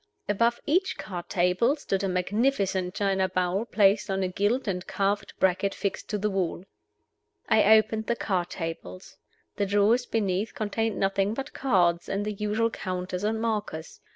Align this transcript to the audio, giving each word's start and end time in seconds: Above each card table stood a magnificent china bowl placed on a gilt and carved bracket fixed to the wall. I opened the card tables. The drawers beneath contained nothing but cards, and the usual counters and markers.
Above 0.27 0.59
each 0.65 0.97
card 0.97 1.29
table 1.29 1.75
stood 1.75 2.01
a 2.03 2.09
magnificent 2.09 2.95
china 2.95 3.29
bowl 3.29 3.65
placed 3.65 4.09
on 4.09 4.23
a 4.23 4.27
gilt 4.27 4.67
and 4.67 4.87
carved 4.87 5.31
bracket 5.37 5.75
fixed 5.75 6.09
to 6.09 6.17
the 6.17 6.27
wall. 6.31 6.65
I 7.47 7.77
opened 7.77 8.07
the 8.07 8.15
card 8.15 8.49
tables. 8.49 9.17
The 9.57 9.67
drawers 9.67 10.07
beneath 10.07 10.55
contained 10.55 10.97
nothing 10.99 11.35
but 11.35 11.53
cards, 11.53 12.09
and 12.09 12.25
the 12.25 12.33
usual 12.33 12.71
counters 12.71 13.23
and 13.23 13.39
markers. 13.39 13.99